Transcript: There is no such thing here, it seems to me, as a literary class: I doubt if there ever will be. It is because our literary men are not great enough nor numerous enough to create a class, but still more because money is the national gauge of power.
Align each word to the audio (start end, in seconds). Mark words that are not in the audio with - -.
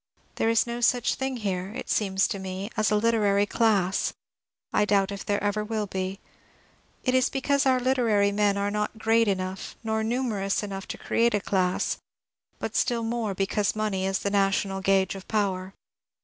There 0.37 0.49
is 0.49 0.65
no 0.65 0.81
such 0.81 1.13
thing 1.13 1.37
here, 1.37 1.71
it 1.75 1.87
seems 1.87 2.27
to 2.29 2.39
me, 2.39 2.71
as 2.75 2.89
a 2.89 2.95
literary 2.95 3.45
class: 3.45 4.13
I 4.73 4.83
doubt 4.83 5.11
if 5.11 5.23
there 5.23 5.43
ever 5.43 5.63
will 5.63 5.85
be. 5.85 6.19
It 7.03 7.13
is 7.13 7.29
because 7.29 7.67
our 7.67 7.79
literary 7.79 8.31
men 8.31 8.57
are 8.57 8.71
not 8.71 8.97
great 8.97 9.27
enough 9.27 9.75
nor 9.83 10.03
numerous 10.03 10.63
enough 10.63 10.87
to 10.87 10.97
create 10.97 11.35
a 11.35 11.39
class, 11.39 11.99
but 12.57 12.75
still 12.75 13.03
more 13.03 13.35
because 13.35 13.75
money 13.75 14.07
is 14.07 14.17
the 14.17 14.31
national 14.31 14.81
gauge 14.81 15.13
of 15.13 15.27
power. 15.27 15.71